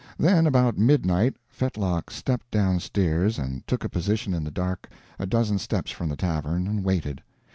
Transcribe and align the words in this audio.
Then, 0.17 0.47
about 0.47 0.79
midnight, 0.79 1.35
Fetlock 1.47 2.09
stepped 2.09 2.49
down 2.49 2.79
stairs 2.79 3.37
and 3.37 3.67
took 3.67 3.83
a 3.83 3.87
position 3.89 4.33
in 4.33 4.43
the 4.43 4.49
dark 4.49 4.89
a 5.19 5.27
dozen 5.27 5.59
steps 5.59 5.91
from 5.91 6.09
the 6.09 6.17
tavern, 6.17 6.65
and 6.65 6.83
waited. 6.83 7.21